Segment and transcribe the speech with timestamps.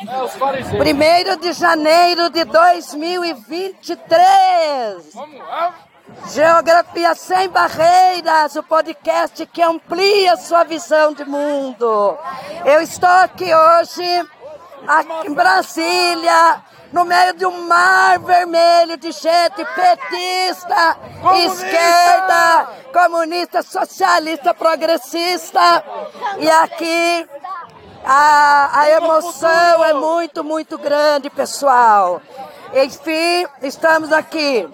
[0.00, 5.12] 1 de janeiro de 2023.
[6.32, 12.16] Geografia Sem Barreiras, o podcast que amplia sua visão de mundo.
[12.64, 14.24] Eu estou aqui hoje,
[14.86, 16.62] aqui em Brasília,
[16.92, 21.66] no meio de um mar vermelho de gente petista, comunista.
[21.66, 25.84] esquerda, comunista, socialista, progressista.
[26.38, 27.28] E aqui
[28.10, 32.22] a, a emoção é muito, muito grande, pessoal.
[32.72, 34.66] Enfim, estamos aqui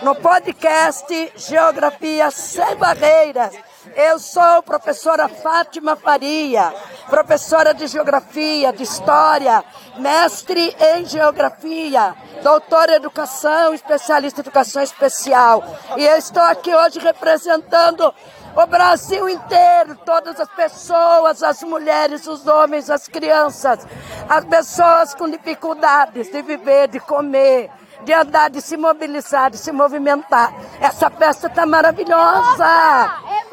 [0.00, 3.54] no podcast Geografia Sem Barreiras.
[3.94, 6.72] Eu sou professora Fátima Faria,
[7.10, 9.62] professora de Geografia, de História,
[9.98, 15.62] mestre em Geografia, doutora em Educação, especialista em Educação Especial.
[15.96, 18.14] E eu estou aqui hoje representando
[18.62, 23.86] o Brasil inteiro, todas as pessoas, as mulheres, os homens, as crianças,
[24.28, 27.70] as pessoas com dificuldades de viver, de comer,
[28.02, 30.52] de andar, de se mobilizar, de se movimentar.
[30.80, 32.66] Essa festa está maravilhosa.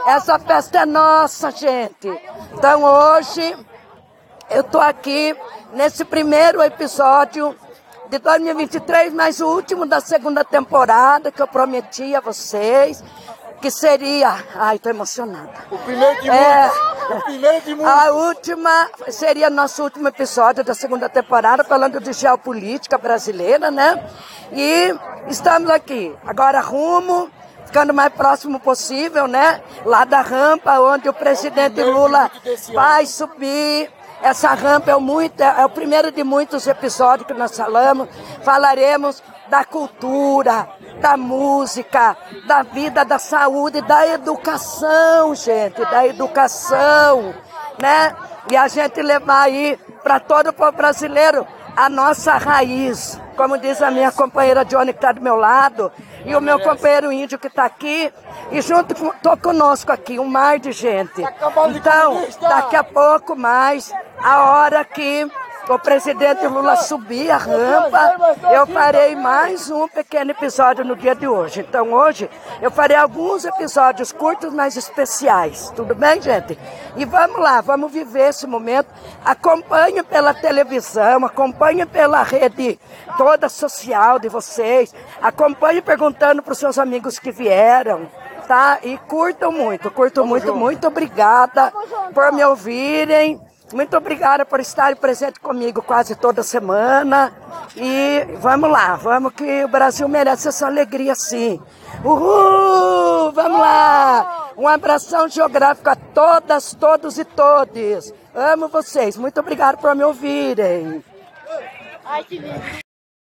[0.08, 2.10] Essa festa é nossa, gente.
[2.54, 3.56] Então hoje
[4.50, 5.38] eu estou aqui
[5.72, 7.56] nesse primeiro episódio
[8.10, 13.04] de 2023, mas o último da segunda temporada que eu prometi a vocês
[13.66, 14.46] que seria.
[14.54, 15.50] Ai, tô emocionada.
[15.72, 16.70] O primeiro de é,
[17.10, 17.92] O primeiro de muitos.
[17.92, 24.08] A última seria nosso último episódio da segunda temporada, falando de geopolítica brasileira, né?
[24.52, 24.96] E
[25.30, 26.16] estamos aqui.
[26.28, 27.28] Agora rumo,
[27.66, 29.64] ficando mais próximo possível, né?
[29.84, 32.30] Lá da rampa onde o presidente Lula
[32.72, 33.92] vai subir.
[34.22, 38.08] Essa rampa é, muito, é o primeiro de muitos episódios que nós falamos.
[38.46, 40.70] Falaremos da cultura,
[41.02, 42.16] da música,
[42.48, 47.34] da vida, da saúde, da educação, gente, da educação,
[47.82, 48.16] né?
[48.50, 53.82] E a gente levar aí para todo o povo brasileiro a nossa raiz, como diz
[53.82, 55.92] a minha companheira Johnny que está do meu lado,
[56.24, 58.14] e o meu companheiro índio que está aqui,
[58.52, 61.22] e junto com, tô conosco aqui, um mar de gente.
[61.76, 63.92] Então, daqui a pouco mais,
[64.24, 65.30] a hora que
[65.68, 71.28] o presidente Lula subir a rampa, eu farei mais um pequeno episódio no dia de
[71.28, 71.62] hoje.
[71.62, 72.30] Então hoje
[72.62, 75.72] eu farei alguns episódios curtos, mas especiais.
[75.76, 76.58] Tudo bem, gente?
[76.96, 78.88] E vamos lá, vamos viver esse momento.
[79.24, 82.80] Acompanhe pela televisão, acompanhe pela rede
[83.18, 84.94] toda social de vocês.
[85.22, 88.08] Acompanhe perguntando para os seus amigos que vieram
[88.48, 88.78] tá?
[88.84, 91.74] E curtam muito, curtam muito, muito obrigada
[92.14, 93.42] por me ouvirem.
[93.74, 97.34] Muito obrigada por estar presente comigo quase toda semana.
[97.76, 101.60] E vamos lá, vamos que o Brasil merece essa alegria sim.
[102.04, 103.32] Uhul!
[103.32, 104.52] Vamos lá!
[104.58, 108.14] Um abração geográfico a todas, todos e todes.
[108.34, 109.18] Amo vocês.
[109.18, 111.04] Muito obrigado por me ouvirem.
[112.06, 112.85] Ai, que lindo.